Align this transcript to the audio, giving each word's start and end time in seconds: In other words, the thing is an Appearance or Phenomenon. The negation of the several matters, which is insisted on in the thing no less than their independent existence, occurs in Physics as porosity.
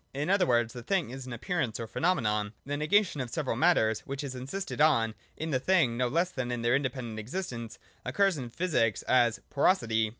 In 0.15 0.31
other 0.31 0.47
words, 0.47 0.73
the 0.73 0.81
thing 0.81 1.11
is 1.11 1.27
an 1.27 1.33
Appearance 1.33 1.79
or 1.79 1.85
Phenomenon. 1.85 2.53
The 2.65 2.75
negation 2.75 3.21
of 3.21 3.27
the 3.27 3.33
several 3.33 3.55
matters, 3.55 3.99
which 3.99 4.23
is 4.23 4.33
insisted 4.33 4.81
on 4.81 5.13
in 5.37 5.51
the 5.51 5.59
thing 5.59 5.95
no 5.95 6.07
less 6.07 6.31
than 6.31 6.49
their 6.63 6.75
independent 6.75 7.19
existence, 7.19 7.77
occurs 8.03 8.35
in 8.35 8.49
Physics 8.49 9.03
as 9.03 9.41
porosity. 9.51 10.09